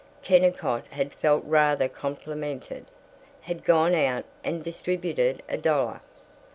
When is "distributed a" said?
4.63-5.57